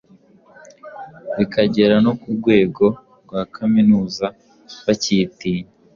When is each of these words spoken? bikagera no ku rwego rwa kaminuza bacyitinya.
bikagera 1.37 1.95
no 2.05 2.11
ku 2.19 2.27
rwego 2.37 2.85
rwa 3.23 3.41
kaminuza 3.55 4.25
bacyitinya. 4.85 5.69